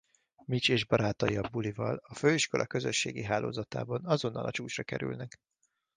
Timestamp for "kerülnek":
4.83-5.37